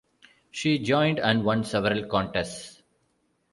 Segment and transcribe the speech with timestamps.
[0.49, 2.81] She joined and won several contests.